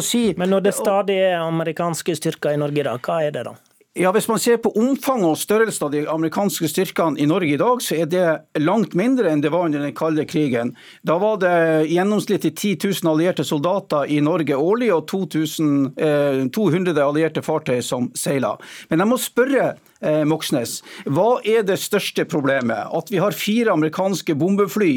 Si, 0.02 0.32
Men 0.38 0.50
når 0.50 0.68
det 0.68 0.75
stadig 0.78 1.18
er 1.20 1.42
amerikanske 1.42 2.16
styrker 2.16 2.56
i 2.56 2.61
Norge, 2.61 2.80
i 2.80 2.88
dag, 2.88 3.04
hva 3.04 3.20
er 3.26 3.34
det 3.34 3.44
da? 3.50 3.54
Ja, 3.94 4.08
Hvis 4.12 4.28
man 4.28 4.38
ser 4.40 4.56
på 4.56 4.70
omfanget 4.72 5.28
og 5.28 5.37
størrelsen 5.37 5.84
av 5.84 5.90
de 5.92 6.06
amerikanske 6.08 6.64
styrkene 6.70 7.20
i 7.20 7.26
Norge 7.28 7.52
i 7.52 7.58
dag, 7.61 7.82
så 7.84 7.99
er 8.00 8.06
det 8.08 8.62
langt 8.64 8.94
mindre 8.96 9.28
enn 9.28 9.42
det 9.44 9.50
var 9.52 9.66
under 9.68 9.84
den 9.84 9.92
kalde 9.92 10.25
krigen. 10.25 10.72
Da 11.04 11.18
var 11.20 11.37
det 11.42 11.90
gjennomsnittlig 11.90 12.54
10 12.54 12.88
000 12.88 13.11
allierte 13.12 13.44
soldater 13.44 14.08
i 14.08 14.22
Norge 14.25 14.56
årlig 14.56 14.88
og 14.96 15.04
2000, 15.12 15.92
eh, 16.00 16.40
200 16.49 16.96
allierte 17.04 17.44
fartøy 17.44 17.82
som 17.84 18.08
seila. 18.16 18.54
Men 18.88 19.04
jeg 19.04 19.12
må 19.12 19.20
spørre 19.20 19.75
eh, 20.02 20.23
Moxnes, 20.28 20.80
hva 21.06 21.40
er 21.47 21.66
det 21.66 21.78
største 21.82 22.26
problemet? 22.28 22.90
At 22.92 23.12
vi 23.12 23.21
har 23.23 23.37
fire 23.37 23.75
amerikanske 23.75 24.37
bombefly 24.38 24.94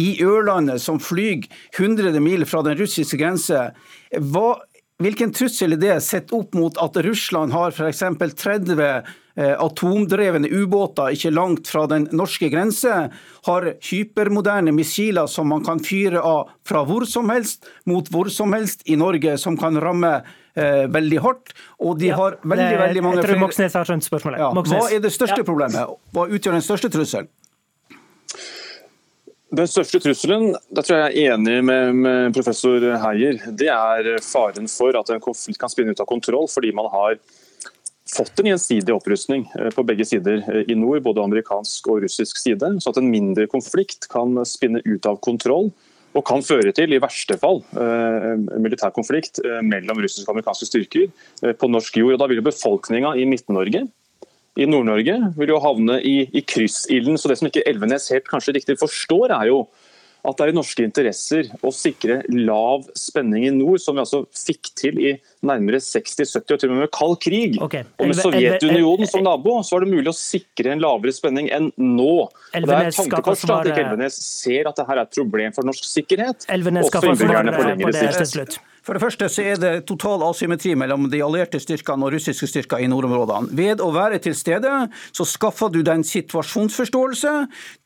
i 0.00 0.08
Ørlandet 0.24 0.82
som 0.84 1.00
flyr 1.02 1.48
100 1.78 2.20
mil 2.22 2.46
fra 2.48 2.62
den 2.66 2.78
russiske 2.80 3.20
grense. 3.20 3.70
Hva 4.12 4.60
Hvilken 5.02 5.32
trussel 5.34 5.74
er 5.74 5.80
det 5.82 5.94
sett 6.04 6.30
opp 6.36 6.52
mot 6.54 6.76
at 6.78 6.94
Russland 7.02 7.50
har 7.56 7.72
f.eks. 7.74 8.04
30 8.38 8.78
eh, 8.78 9.08
atomdrevne 9.36 10.48
ubåter 10.52 11.14
ikke 11.16 11.30
langt 11.32 11.70
fra 11.72 11.86
den 11.88 12.04
norske 12.12 12.50
grense, 12.52 13.08
har 13.46 13.68
hypermoderne 13.88 14.74
missiler 14.76 15.26
som 15.30 15.48
man 15.48 15.64
kan 15.64 15.80
fyre 15.80 16.20
av 16.20 16.52
fra 16.68 16.84
hvor 16.88 17.06
som 17.08 17.30
helst 17.32 17.68
mot 17.88 18.08
hvor 18.12 18.28
som 18.32 18.52
helst 18.52 18.84
i 18.84 18.96
Norge, 19.00 19.38
som 19.40 19.56
kan 19.58 19.78
ramme 19.80 20.12
eh, 20.54 20.88
veldig 20.88 21.20
hardt. 21.24 21.54
Og 21.80 21.98
de 22.00 22.10
ja, 22.10 22.18
har 22.18 22.38
veldig, 22.42 22.64
det, 22.64 22.80
veldig 22.86 23.04
mange 23.04 23.20
Jeg 23.20 23.28
tror 23.30 23.44
Moxnes 23.46 23.78
har 23.78 23.88
skjønt 23.88 24.06
spørsmålet. 24.06 24.42
Ja, 24.42 24.50
hva 24.52 24.82
er 24.88 25.04
det 25.04 25.12
største 25.14 25.40
ja. 25.42 25.46
problemet? 25.46 25.96
Hva 26.12 26.26
utgjør 26.28 26.58
den 26.58 26.66
største 26.66 26.92
trusselen? 26.92 27.30
Den 29.52 29.68
største 29.68 29.98
trusselen, 30.00 30.54
der 30.72 30.84
tror 30.86 30.96
jeg 30.96 31.12
jeg 31.12 31.28
er 31.28 31.34
enig 31.34 31.58
med, 31.68 31.98
med, 32.00 32.30
professor 32.32 32.86
Heier, 33.02 33.36
det 33.52 33.68
er 33.68 34.14
faren 34.24 34.68
for 34.72 34.96
at 34.96 35.10
en 35.12 35.20
konflikt 35.20 35.60
kan 35.60 35.68
spinne 35.68 35.92
ut 35.92 36.00
av 36.00 36.08
kontroll 36.08 36.48
fordi 36.48 36.70
man 36.72 36.88
har 36.92 37.18
fått 38.12 38.40
en 38.40 38.50
gjensidig 38.52 38.94
opprustning 38.94 39.46
eh, 39.58 39.70
på 39.74 39.84
begge 39.86 40.06
sider 40.08 40.42
eh, 40.44 40.66
i 40.72 40.76
nord, 40.78 41.02
både 41.06 41.24
amerikansk 41.24 41.88
og 41.92 42.02
russisk 42.04 42.40
side. 42.40 42.74
Så 42.82 42.92
at 42.92 43.00
en 43.00 43.10
mindre 43.12 43.48
konflikt 43.50 44.08
kan 44.12 44.36
spinne 44.48 44.82
ut 44.84 45.08
av 45.08 45.20
kontroll 45.24 45.72
og 46.12 46.26
kan 46.28 46.44
føre 46.44 46.74
til, 46.76 46.92
i 46.92 47.00
verste 47.00 47.38
fall, 47.40 47.62
eh, 47.80 48.34
militær 48.60 48.92
konflikt 48.92 49.40
mellom 49.64 50.02
russiske 50.04 50.28
og 50.28 50.36
amerikanske 50.36 50.68
styrker 50.68 51.54
på 51.56 51.70
norsk 51.72 51.96
jord. 52.02 52.16
Og 52.16 52.20
Da 52.20 52.28
vil 52.28 52.42
jo 52.42 52.50
befolkninga 52.50 53.16
i 53.16 53.28
Midt-Norge 53.28 53.86
i 54.60 54.66
Nord-Norge 54.68 55.14
vil 55.38 55.48
jo 55.48 55.60
havne 55.64 55.94
i, 56.04 56.26
i 56.28 56.42
kryssilden. 56.44 57.16
Så 57.16 57.30
det 57.30 57.38
som 57.40 57.48
ikke 57.48 57.64
Elvenes 57.68 58.10
helt 58.12 58.28
kanskje 58.28 58.52
riktig 58.58 58.76
forstår, 58.80 59.32
er 59.32 59.48
jo 59.48 59.62
at 60.22 60.38
det 60.38 60.44
er 60.44 60.52
i 60.52 60.54
norske 60.54 60.84
interesser 60.86 61.48
å 61.66 61.72
sikre 61.74 62.20
lav 62.30 62.84
spenning 62.98 63.46
i 63.48 63.52
nord, 63.54 63.80
som 63.82 63.96
vi 63.96 64.04
altså 64.04 64.22
fikk 64.30 64.70
til 64.78 65.00
i 65.02 65.12
nærmere 65.42 65.80
60-70 65.82 66.54
og 66.54 66.62
til 66.62 66.70
og 66.70 66.78
med 66.78 66.92
kald 66.94 67.16
krig. 67.24 67.58
Okay. 67.66 67.88
Og 67.98 68.12
med 68.12 68.20
Sovjetunionen 68.20 69.10
som 69.10 69.24
nabo, 69.26 69.58
så 69.66 69.76
var 69.76 69.86
det 69.86 69.92
mulig 69.96 70.12
å 70.12 70.16
sikre 70.16 70.76
en 70.76 70.82
lavere 70.82 71.14
spenning 71.16 71.50
enn 71.54 71.72
nå. 71.74 72.12
Og 72.30 72.68
det 72.68 72.78
er 72.78 72.94
tankekors 72.94 73.42
at 73.50 73.72
ikke 73.72 73.82
Elvenes 73.82 74.18
ser 74.22 74.70
at 74.70 74.78
dette 74.78 74.94
er 74.94 75.02
et 75.02 75.16
problem 75.18 75.56
for 75.56 75.66
norsk 75.66 75.88
sikkerhet. 75.90 76.46
Elvenes 76.54 76.86
skal 76.92 77.10
få 77.10 77.16
svare 77.18 77.56
på 77.58 77.90
det 77.90 78.06
til 78.22 78.30
slutt. 78.36 78.62
For 78.82 78.96
det 78.98 79.02
første 79.04 79.28
så 79.30 79.44
er 79.46 79.60
det 79.62 79.72
total 79.86 80.24
asymmetri 80.26 80.74
mellom 80.78 81.06
de 81.12 81.22
allierte 81.22 81.60
styrkene 81.62 82.08
og 82.08 82.16
russiske 82.16 82.48
styrker 82.50 82.82
i 82.82 82.88
nordområdene. 82.90 83.54
Ved 83.54 83.82
å 83.82 83.92
være 83.94 84.18
til 84.24 84.34
stede 84.34 84.72
så 85.14 85.26
skaffer 85.28 85.70
du 85.70 85.80
deg 85.82 86.00
en 86.00 86.06
situasjonsforståelse. 86.06 87.34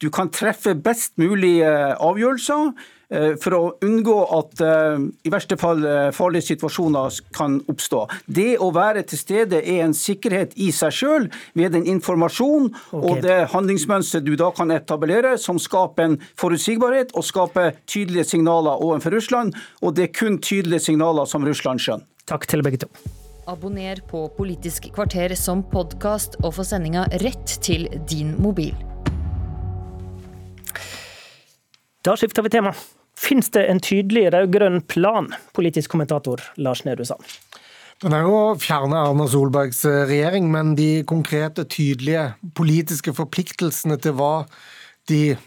Du 0.00 0.08
kan 0.14 0.32
treffe 0.32 0.72
best 0.74 1.12
mulige 1.20 1.68
avgjørelser. 2.00 2.72
Eh, 3.08 3.36
for 3.38 3.54
å 3.54 3.60
unngå 3.86 4.14
at 4.34 4.62
eh, 4.66 4.96
i 5.28 5.30
verste 5.30 5.54
fall 5.60 5.84
eh, 5.86 6.08
farlige 6.14 6.48
situasjoner 6.48 7.20
kan 7.36 7.60
oppstå. 7.70 8.00
Det 8.26 8.56
å 8.58 8.72
være 8.74 9.04
til 9.06 9.20
stede 9.20 9.60
er 9.62 9.84
en 9.84 9.94
sikkerhet 9.94 10.56
i 10.58 10.72
seg 10.74 10.94
sjøl 10.96 11.28
ved 11.54 11.76
en 11.78 11.86
informasjon 11.86 12.72
okay. 12.72 12.98
og 12.98 13.22
det 13.22 13.36
handlingsmønster 13.52 14.24
du 14.26 14.34
da 14.38 14.50
kan 14.56 14.74
etablere, 14.74 15.36
som 15.38 15.60
skaper 15.62 16.08
en 16.08 16.16
forutsigbarhet 16.40 17.14
og 17.14 17.28
skaper 17.28 17.78
tydelige 17.86 18.26
signaler 18.32 18.82
overfor 18.82 19.14
Russland. 19.14 19.54
Og 19.86 19.94
det 19.94 20.08
er 20.08 20.16
kun 20.16 20.40
tydelige 20.42 20.88
signaler 20.88 21.30
som 21.30 21.46
Russland 21.46 21.82
skjønner. 21.82 22.06
Takk 22.26 22.48
til 22.50 22.66
begge 22.66 22.82
to. 22.82 22.90
Abonner 23.46 24.00
på 24.10 24.24
Politisk 24.34 24.90
kvarter 24.96 25.36
som 25.38 25.62
podkast 25.70 26.40
og 26.42 26.56
få 26.58 26.66
sendinga 26.66 27.06
rett 27.22 27.58
til 27.62 27.86
din 28.10 28.34
mobil. 28.42 28.74
Da 32.06 32.16
skifter 32.16 32.42
vi 32.42 32.50
tema. 32.54 32.70
Fins 33.18 33.48
det 33.50 33.64
en 33.66 33.80
tydelig 33.82 34.28
rød-grønn 34.30 34.82
plan, 34.86 35.32
politisk 35.56 35.90
kommentator 35.90 36.42
Lars 36.54 36.84
Nehru 36.86 37.02
Sand? 37.08 37.24
Den 38.04 38.14
er 38.14 38.26
jo 38.26 38.34
å 38.36 38.56
fjerne 38.60 39.00
Erna 39.08 39.24
Solbergs 39.32 39.80
eh, 39.88 40.04
regjering, 40.06 40.50
men 40.52 40.74
de 40.78 41.00
konkrete, 41.08 41.64
tydelige 41.64 42.28
politiske 42.54 43.14
forpliktelsene 43.16 43.96
til 44.04 44.14
hva 44.20 44.44
de 45.10 45.38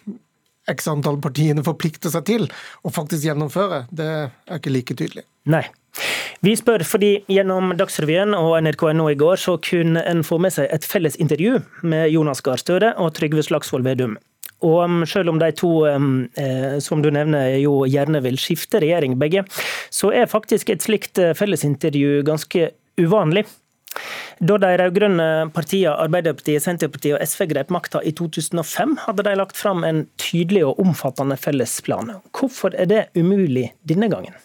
x 0.69 0.89
antall 0.91 1.21
partiene 1.21 1.63
forplikter 1.65 2.11
seg 2.11 2.25
til 2.27 2.47
å 2.83 2.91
faktisk 2.93 3.29
gjennomføre, 3.29 3.85
det 3.95 4.09
er 4.09 4.57
ikke 4.59 4.73
like 4.73 4.97
tydelig. 4.97 5.23
Nei. 5.49 5.63
Vi 6.43 6.53
spør 6.55 6.83
fordi 6.87 7.21
gjennom 7.31 7.73
Dagsrevyen 7.79 8.35
og 8.37 8.57
NRK.no 8.63 9.07
i 9.11 9.17
går 9.19 9.39
så 9.41 9.55
kunne 9.63 10.03
en 10.07 10.25
få 10.27 10.37
med 10.43 10.55
seg 10.55 10.69
et 10.73 10.85
felles 10.87 11.17
intervju 11.19 11.61
med 11.87 12.11
Jonas 12.13 12.43
Gahr 12.45 12.59
Støre 12.61 12.93
og 12.99 13.13
Trygve 13.17 13.43
Slagsvold 13.47 13.87
Vedum. 13.87 14.19
Og 14.65 14.83
um, 14.83 15.03
selv 15.07 15.31
om 15.31 15.39
de 15.39 15.51
to 15.55 15.71
eh, 15.87 16.77
som 16.83 17.03
du 17.03 17.09
nevner 17.15 17.55
jo 17.61 17.85
gjerne 17.87 18.19
vil 18.25 18.39
skifte 18.41 18.81
regjering 18.83 19.15
begge, 19.21 19.45
så 19.93 20.11
er 20.11 20.31
faktisk 20.31 20.73
et 20.73 20.83
slikt 20.83 21.21
eh, 21.21 21.35
fellesintervju 21.37 22.23
ganske 22.27 22.71
uvanlig. 22.99 23.45
Da 24.39 24.55
de 24.61 24.71
rød-grønne 24.79 25.49
partiene 25.55 25.95
Arbeiderpartiet, 25.99 26.63
Senterpartiet 26.63 27.17
og 27.17 27.23
SV 27.27 27.47
grep 27.51 27.71
makta 27.73 28.03
i 28.05 28.13
2005, 28.15 28.97
hadde 29.07 29.25
de 29.27 29.33
lagt 29.39 29.59
fram 29.59 29.83
en 29.87 30.05
tydelig 30.21 30.63
og 30.67 30.79
omfattende 30.83 31.39
fellesplan. 31.39 32.13
Hvorfor 32.35 32.75
er 32.75 32.87
det 32.91 33.07
umulig 33.19 33.71
denne 33.87 34.11
gangen? 34.11 34.35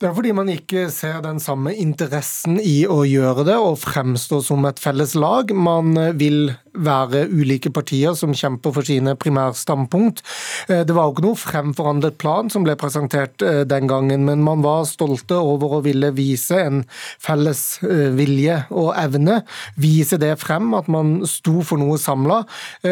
Det 0.00 0.08
er 0.08 0.14
fordi 0.16 0.30
man 0.32 0.48
ikke 0.48 0.86
ser 0.88 1.18
den 1.20 1.36
samme 1.44 1.74
interessen 1.76 2.54
i 2.56 2.86
å 2.88 3.02
gjøre 3.04 3.42
det 3.44 3.58
og 3.60 3.82
fremstå 3.82 4.38
som 4.46 4.64
et 4.64 4.80
felles 4.80 5.12
lag. 5.12 5.52
Man 5.52 5.92
vil 6.16 6.54
være 6.72 7.26
ulike 7.28 7.68
partier 7.68 8.16
som 8.16 8.32
kjemper 8.32 8.72
for 8.72 8.88
sine 8.88 9.12
primærstandpunkt. 9.20 10.24
Eh, 10.72 10.86
det 10.88 10.96
var 10.96 11.04
jo 11.04 11.14
ikke 11.18 11.26
noe 11.26 11.42
fremforhandlet 11.42 12.16
plan 12.16 12.48
som 12.48 12.64
ble 12.64 12.78
presentert 12.80 13.44
eh, 13.44 13.60
den 13.68 13.92
gangen, 13.92 14.24
men 14.24 14.40
man 14.46 14.64
var 14.64 14.88
stolte 14.88 15.36
over 15.36 15.76
å 15.76 15.84
ville 15.84 16.14
vise 16.16 16.64
en 16.64 16.82
felles 17.20 17.64
eh, 17.84 18.08
vilje 18.16 18.62
og 18.72 18.94
evne. 18.96 19.42
Vise 19.76 20.16
det 20.22 20.38
frem, 20.40 20.72
at 20.80 20.88
man 20.88 21.18
sto 21.28 21.60
for 21.60 21.76
noe 21.76 22.00
samla, 22.00 22.46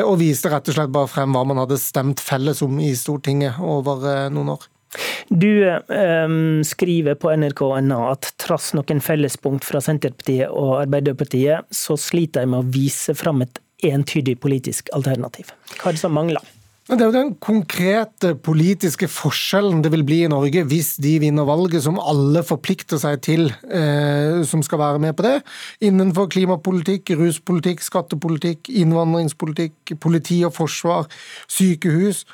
og 0.05 0.19
viste 0.21 0.53
rett 0.53 0.69
og 0.69 0.77
slett 0.77 0.93
bare 0.93 1.09
frem 1.09 1.33
hva 1.33 1.49
man 1.49 1.65
hadde 1.65 1.81
stemt 1.81 2.21
felles 2.21 2.61
om 2.67 2.77
i 2.85 2.93
Stortinget 2.99 3.65
over 3.65 4.29
noen 4.29 4.59
år. 4.61 4.75
Du 5.29 5.51
um, 5.69 6.65
skriver 6.65 7.19
på 7.21 7.33
nrk.no 7.37 7.99
at 8.09 8.31
trass 8.41 8.73
noen 8.77 9.03
fellespunkt 9.05 9.67
fra 9.69 9.83
Senterpartiet 9.85 10.49
og 10.49 10.79
Arbeiderpartiet, 10.83 11.69
så 11.75 11.99
sliter 12.01 12.47
de 12.47 12.53
med 12.55 12.63
å 12.63 12.71
vise 12.79 13.17
fram 13.19 13.45
et 13.45 13.61
entydig 13.85 14.39
politisk 14.43 14.89
alternativ. 14.97 15.53
Hva 15.79 15.91
er 15.91 15.99
det 15.99 16.03
som 16.03 16.17
mangler? 16.17 16.43
Det 16.89 17.03
er 17.05 17.11
jo 17.11 17.13
den 17.13 17.35
konkrete 17.37 18.31
politiske 18.41 19.11
forskjellen 19.13 19.83
det 19.85 19.91
vil 19.93 20.07
bli 20.09 20.23
i 20.25 20.31
Norge 20.33 20.63
hvis 20.71 20.95
de 21.05 21.19
vinner 21.21 21.45
valget, 21.45 21.83
som 21.85 21.99
alle 22.01 22.41
forplikter 22.49 22.97
seg 22.97 23.19
til, 23.27 23.51
eh, 23.69 24.41
som 24.49 24.63
skal 24.65 24.81
være 24.81 25.03
med 25.05 25.13
på 25.19 25.27
det. 25.27 25.35
Innenfor 25.85 26.31
klimapolitikk, 26.33 27.13
ruspolitikk, 27.21 27.85
skattepolitikk, 27.85 28.73
innvandringspolitikk, 28.73 29.99
politi 30.01 30.41
og 30.49 30.55
forsvar, 30.57 31.05
sykehus. 31.45 32.25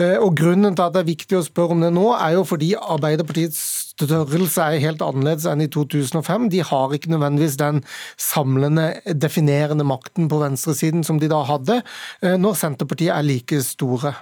Eh, 0.00 0.16
og 0.16 0.32
Grunnen 0.40 0.72
til 0.72 0.86
at 0.86 0.96
det 0.96 1.04
er 1.04 1.12
viktig 1.12 1.36
å 1.36 1.44
spørre 1.44 1.76
om 1.76 1.84
det 1.84 1.92
nå, 1.92 2.08
er 2.16 2.38
jo 2.38 2.48
fordi 2.48 2.72
Arbeiderpartiets 2.80 3.87
størrelse 3.98 4.64
er 4.64 4.82
helt 4.82 5.02
annerledes 5.04 5.46
enn 5.50 5.64
i 5.64 5.70
2005. 5.72 6.48
De 6.54 6.62
har 6.64 6.94
ikke 6.94 7.12
nødvendigvis 7.12 7.58
den 7.60 7.82
samlende, 8.20 8.92
definerende 9.06 9.86
makten 9.86 10.30
på 10.30 10.40
venstresiden 10.42 11.04
som 11.06 11.20
de 11.20 11.30
da 11.30 11.42
hadde, 11.48 11.82
eh, 12.22 12.38
når 12.38 12.58
Senterpartiet 12.60 13.14
er 13.14 13.26
like 13.26 13.60
store. 13.62 14.14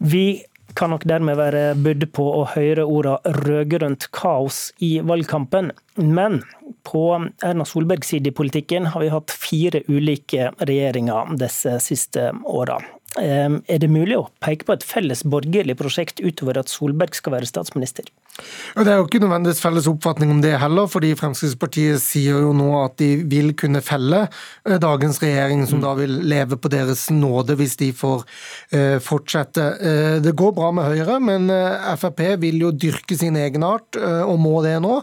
Vi 0.00 0.42
kan 0.74 0.90
nok 0.92 1.04
dermed 1.04 1.36
være 1.36 1.62
budd 1.84 2.06
på 2.16 2.24
å 2.38 2.46
høre 2.54 2.86
orda 2.88 3.18
rød-grønt 3.42 4.08
kaos 4.16 4.70
i 4.80 4.94
valgkampen. 5.04 5.70
Men 6.00 6.40
på 6.88 7.04
Erna 7.44 7.66
Solbergs 7.68 8.12
side 8.14 8.32
i 8.32 8.36
politikken 8.36 8.88
har 8.94 9.04
vi 9.04 9.12
hatt 9.12 9.34
fire 9.36 9.82
ulike 9.90 10.50
regjeringer 10.62 11.36
disse 11.40 11.76
siste 11.84 12.30
åra. 12.48 12.80
Er 13.20 13.78
det 13.82 13.90
mulig 13.92 14.16
å 14.16 14.30
peke 14.40 14.64
på 14.64 14.72
et 14.78 14.86
felles 14.88 15.20
borgerlig 15.28 15.76
prosjekt 15.76 16.22
utover 16.24 16.62
at 16.62 16.72
Solberg 16.72 17.18
skal 17.18 17.36
være 17.36 17.50
statsminister? 17.50 18.08
Det 18.32 18.88
er 18.88 18.96
jo 18.96 19.04
ikke 19.04 19.18
nødvendigvis 19.20 19.60
felles 19.60 19.86
oppfatning 19.90 20.30
om 20.32 20.38
det 20.40 20.54
heller, 20.56 20.86
fordi 20.88 21.10
Fremskrittspartiet 21.18 22.00
sier 22.00 22.40
jo 22.40 22.54
nå 22.56 22.70
at 22.80 22.94
de 23.02 23.10
vil 23.28 23.52
kunne 23.58 23.82
felle 23.84 24.22
eh, 24.24 24.78
dagens 24.80 25.20
regjering, 25.20 25.66
som 25.68 25.82
mm. 25.82 25.84
da 25.84 25.92
vil 25.98 26.14
leve 26.32 26.56
på 26.56 26.70
deres 26.72 27.04
nåde 27.12 27.58
hvis 27.60 27.76
de 27.82 27.90
får 27.92 28.24
uh, 28.24 28.96
fortsette. 29.04 29.66
Uh, 29.82 30.16
det 30.24 30.32
går 30.38 30.54
bra 30.56 30.70
med 30.72 30.88
Høyre, 30.88 31.18
men 31.20 31.52
Frp 32.00 32.22
vil 32.40 32.62
jo 32.64 32.72
dyrke 32.72 33.16
sin 33.18 33.36
egenart, 33.36 33.98
og 34.00 34.38
må 34.40 34.62
det 34.64 34.74
nå. 34.82 34.94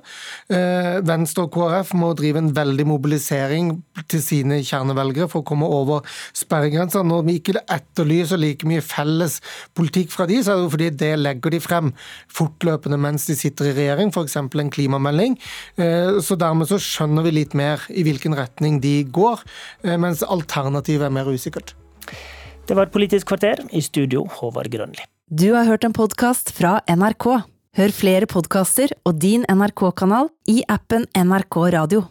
Venstre 1.05 1.45
og 1.45 1.53
KrF 1.53 1.91
må 1.99 2.09
drive 2.17 2.41
en 2.41 2.49
veldig 2.55 2.85
mobilisering 2.89 3.71
til 4.09 4.21
sine 4.23 4.59
kjernevelgere 4.65 5.29
for 5.29 5.43
å 5.43 5.47
komme 5.47 5.67
over 5.69 6.05
sperregrensa. 6.37 7.03
Når 7.05 7.25
vi 7.27 7.37
ikke 7.39 7.59
etterlyser 7.61 8.41
like 8.41 8.67
mye 8.69 8.83
felles 8.85 9.39
politikk 9.77 10.13
fra 10.15 10.27
de, 10.29 10.39
så 10.41 10.53
er 10.53 10.59
det 10.59 10.67
jo 10.67 10.73
fordi 10.75 10.89
det 11.03 11.13
legger 11.19 11.55
de 11.55 11.61
frem 11.63 11.93
fortløpende. 12.39 12.99
mens 12.99 13.18
mens 13.19 13.27
de 13.27 13.35
sitter 13.35 13.69
i 13.69 13.75
regjering, 13.75 14.13
f.eks. 14.13 14.37
en 14.39 14.71
klimamelding. 14.71 15.35
Eh, 15.75 16.19
så 16.23 16.37
dermed 16.39 16.69
så 16.69 16.79
skjønner 16.79 17.25
vi 17.27 17.35
litt 17.35 17.55
mer 17.57 17.83
i 17.91 18.05
hvilken 18.07 18.35
retning 18.37 18.79
de 18.79 19.03
går, 19.03 19.43
eh, 19.83 19.97
mens 19.99 20.23
alternativet 20.23 21.09
er 21.09 21.13
mer 21.13 21.27
usikkert. 21.27 21.75
Det 22.65 22.77
var 22.77 22.91
Politisk 22.93 23.27
kvarter, 23.27 23.65
i 23.73 23.81
studio 23.81 24.27
Håvard 24.39 24.69
Grønli. 24.71 25.03
Du 25.29 25.51
har 25.53 25.65
hørt 25.65 25.83
en 25.83 25.93
podkast 25.93 26.53
fra 26.55 26.79
NRK. 26.87 27.43
Hør 27.77 27.91
flere 27.93 28.29
podkaster 28.29 28.93
og 29.05 29.19
din 29.21 29.43
NRK-kanal 29.49 30.31
i 30.49 30.63
appen 30.69 31.05
NRK 31.17 31.59
Radio. 31.75 32.09